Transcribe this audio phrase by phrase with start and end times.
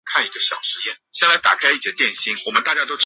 [0.01, 0.01] 惠侨英文中学一直实行全方位的校本
[2.63, 2.81] 管理。